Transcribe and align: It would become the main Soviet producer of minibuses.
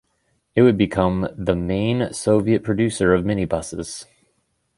It 0.55 0.63
would 0.63 0.79
become 0.79 1.27
the 1.37 1.55
main 1.55 2.11
Soviet 2.11 2.63
producer 2.63 3.13
of 3.13 3.23
minibuses. 3.23 4.05